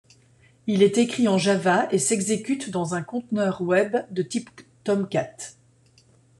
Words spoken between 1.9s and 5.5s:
et s'exécute dans un conteneur web de type Tomcat.